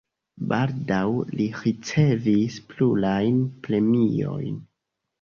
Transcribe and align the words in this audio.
Baldaŭ 0.53 1.03
li 1.35 1.45
ricevis 1.59 2.59
plurajn 2.73 3.41
premiojn. 3.69 4.63